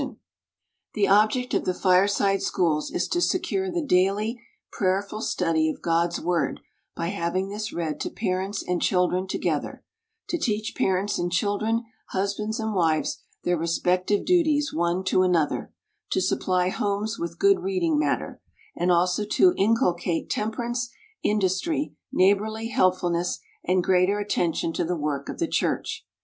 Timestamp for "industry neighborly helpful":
21.21-23.11